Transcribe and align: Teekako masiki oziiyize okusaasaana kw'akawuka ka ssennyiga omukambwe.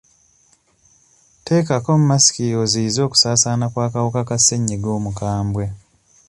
Teekako 1.45 1.91
masiki 2.09 2.45
oziiyize 2.61 2.99
okusaasaana 3.07 3.65
kw'akawuka 3.73 4.21
ka 4.29 4.37
ssennyiga 4.39 4.89
omukambwe. 4.97 5.65